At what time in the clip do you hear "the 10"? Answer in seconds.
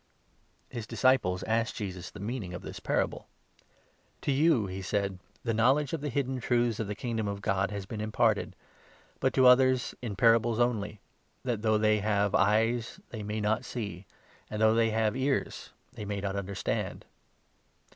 6.87-6.99